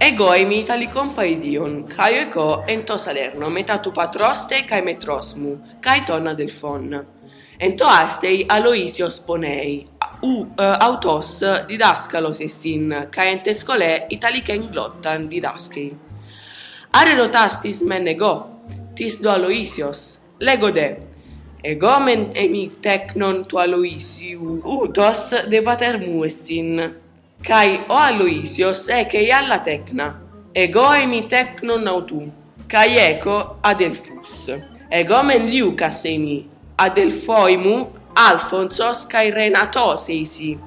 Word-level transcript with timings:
Ego 0.00 0.28
emi 0.32 0.62
tali 0.62 0.86
compaidion, 0.86 1.82
caio 1.82 2.20
eco 2.20 2.62
ento 2.68 2.96
Salerno, 2.96 3.48
meta 3.50 3.80
tu 3.82 3.90
patroste 3.90 4.60
cae 4.64 4.80
metrosmu, 4.80 5.56
cae 5.82 6.04
tonna 6.06 6.34
del 6.34 6.50
fon. 6.50 6.92
Ento 7.58 7.84
astei 7.84 8.44
Aloisio 8.46 9.08
sponei, 9.10 9.88
u 10.22 10.30
uh, 10.30 10.76
autos 10.78 11.42
didascalos 11.66 12.38
estin, 12.46 12.94
cae 13.10 13.32
ente 13.32 13.54
scole 13.54 14.06
italicen 14.14 14.68
glottan 14.70 15.26
didasci. 15.28 15.88
Are 16.94 17.18
rotastis 17.18 17.82
men 17.82 18.06
ego, 18.06 18.32
tis 18.94 19.18
do 19.18 19.32
Aloisios, 19.34 20.20
lego 20.38 20.70
de, 20.70 20.86
ego 21.64 21.98
men 22.06 22.28
emi 22.38 22.68
tecnon 22.70 23.42
tu 23.50 23.58
Aloisiu, 23.58 24.62
utos 24.62 25.34
de 25.50 25.62
pater 25.66 25.98
muestin, 26.06 26.78
Kai 27.42 27.84
o 27.88 27.94
Aloisios 27.94 28.88
eke 28.88 29.32
alla 29.32 29.58
tecna, 29.58 30.14
ego 30.54 30.92
emi 30.94 31.22
tecnon 31.22 31.88
autu, 31.88 32.32
kai 32.68 32.98
eco 32.98 33.56
adelfus. 33.62 34.50
Ego 34.90 35.22
men 35.22 35.46
liucas 35.46 36.04
emi, 36.04 36.46
adelfoimu 36.78 37.86
Alfonsos 38.16 39.06
kai 39.06 39.30
Renatos 39.30 40.08
eisi. 40.08 40.58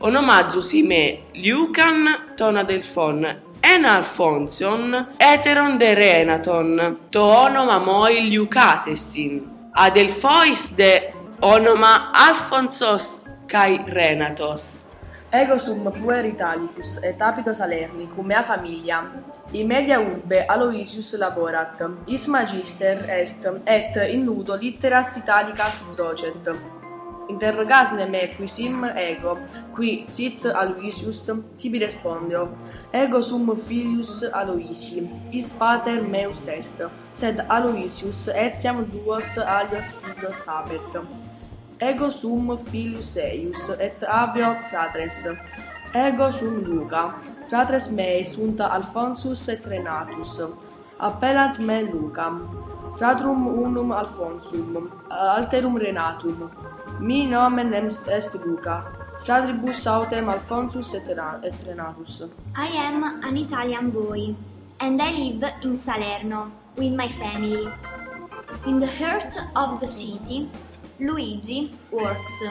Onomazus 0.00 0.72
me 0.82 1.20
liucan 1.34 2.36
ton 2.36 2.56
adelfon, 2.56 3.26
en 3.62 3.84
Alfonsion 3.84 5.06
eteron 5.18 5.78
de 5.78 5.94
Renaton, 5.94 6.98
to 7.10 7.20
onoma 7.20 7.78
moi 7.78 8.14
liucas 8.20 8.88
estin. 8.88 9.42
Adelfois 9.74 10.76
de 10.76 11.12
onoma 11.42 12.10
Alfonsos 12.14 13.20
kai 13.46 13.78
Renatos. 13.86 14.89
Ego 15.32 15.58
sum 15.58 15.92
puer 15.92 16.26
Italicus 16.26 16.98
et 17.04 17.22
apita 17.22 17.52
Salerni 17.54 18.08
cum 18.08 18.26
mea 18.26 18.42
familia. 18.42 19.04
In 19.52 19.68
media 19.68 20.00
urbe 20.00 20.44
Aloysius 20.48 21.14
laborat. 21.16 21.80
Is 22.08 22.26
magister 22.26 23.08
est 23.08 23.46
et 23.64 23.96
in 24.10 24.24
nudo 24.24 24.56
litteras 24.56 25.16
Italicas 25.16 25.84
docet. 25.96 26.50
Interrogasne 27.28 28.10
me 28.10 28.26
quisim 28.26 28.84
ego, 28.96 29.38
qui 29.72 30.04
sit 30.08 30.46
Aloysius, 30.46 31.30
tibi 31.56 31.78
respondeo. 31.78 32.48
Ego 32.92 33.20
sum 33.20 33.54
filius 33.54 34.24
Aloysi, 34.32 35.08
is 35.32 35.48
pater 35.48 36.02
meus 36.02 36.48
est, 36.48 36.82
sed 37.14 37.38
Aloysius 37.48 38.26
etiam 38.34 38.82
duos 38.82 39.38
alias 39.38 39.92
filios 39.92 40.44
habet. 40.48 41.29
ego 41.80 42.10
sum 42.10 42.56
filius 42.56 43.16
eius 43.16 43.70
et 43.78 44.02
avio 44.02 44.54
fratres. 44.70 45.24
Ego 45.94 46.30
sum 46.30 46.64
Luca 46.64 47.14
fratres 47.48 47.88
mei 47.90 48.24
sunt 48.24 48.60
Alfonsus 48.60 49.48
et 49.48 49.66
Renatus. 49.66 50.40
Appellant 50.98 51.58
me 51.58 51.82
Lucam 51.82 52.42
fratrum 52.98 53.46
unum 53.46 53.92
Alfonsum 53.92 54.90
alterum 55.10 55.76
Renatum. 55.76 56.50
Mi 57.00 57.26
nomen 57.26 57.72
est 57.72 58.34
Luca 58.44 58.84
fratribus 59.24 59.86
autem 59.86 60.28
Alfonsus 60.28 60.94
et, 60.94 61.08
et 61.08 61.54
Renatus. 61.66 62.22
I 62.56 62.68
am 62.76 63.02
an 63.24 63.36
Italian 63.36 63.90
boy 63.90 64.34
and 64.80 65.00
I 65.00 65.12
live 65.12 65.52
in 65.62 65.74
Salerno 65.74 66.50
with 66.76 66.92
my 66.92 67.08
family. 67.08 67.68
In 68.66 68.78
the 68.78 68.86
heart 68.86 69.32
of 69.56 69.80
the 69.80 69.88
city 69.88 70.48
Luigi 71.00 71.72
works. 71.90 72.42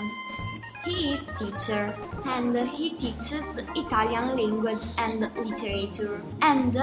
He 0.83 1.14
is 1.14 1.22
teacher 1.38 1.95
and 2.25 2.58
he 2.69 2.89
teaches 2.91 3.45
Italian 3.75 4.36
language 4.36 4.86
and 4.97 5.22
literature. 5.36 6.19
And 6.41 6.73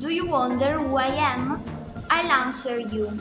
do 0.00 0.08
you 0.08 0.26
wonder 0.26 0.78
who 0.78 0.96
I 0.96 1.08
am? 1.08 1.60
I'll 2.08 2.30
answer 2.30 2.78
you. 2.78 3.18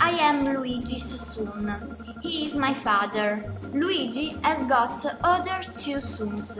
I 0.00 0.12
am 0.12 0.44
Luigi's 0.44 1.04
son. 1.04 1.96
He 2.22 2.46
is 2.46 2.56
my 2.56 2.72
father. 2.72 3.44
Luigi 3.72 4.36
has 4.42 4.62
got 4.64 5.04
other 5.22 5.60
two 5.72 6.00
sons. 6.00 6.58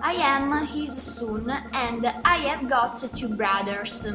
I 0.00 0.12
am 0.14 0.66
his 0.66 1.02
son 1.02 1.50
and 1.74 2.06
I 2.24 2.36
have 2.48 2.68
got 2.68 2.98
two 3.14 3.28
brothers. 3.28 4.06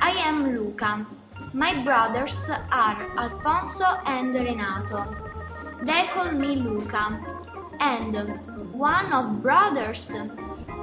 I 0.00 0.10
am 0.10 0.48
Luca. 0.48 1.06
My 1.54 1.72
brothers 1.84 2.50
are 2.50 2.98
Alfonso 3.16 3.84
and 4.06 4.34
Renato. 4.34 5.06
They 5.84 6.08
call 6.12 6.32
me 6.32 6.56
Luca. 6.56 7.16
And 7.78 8.16
one 8.72 9.12
of 9.12 9.40
brothers 9.40 10.10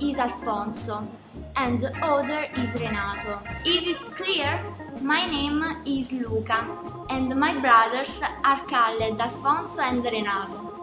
is 0.01 0.17
Alfonso 0.17 1.05
and 1.57 1.81
the 1.81 1.93
other 2.01 2.47
is 2.55 2.73
Renato. 2.73 3.41
Is 3.65 3.85
it 3.85 3.99
clear? 4.15 4.61
My 5.01 5.25
name 5.25 5.61
is 5.85 6.09
Luca 6.13 6.65
and 7.09 7.35
my 7.35 7.59
brothers 7.59 8.21
are 8.45 8.65
called 8.65 9.01
Alfonso 9.01 9.81
and 9.81 10.01
Renato. 10.05 10.80